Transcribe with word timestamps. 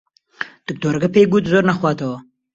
دکتۆرەکە 0.67 1.09
پێی 1.13 1.27
گوت 1.31 1.45
زۆر 1.51 1.63
نەخواتەوە. 1.69 2.17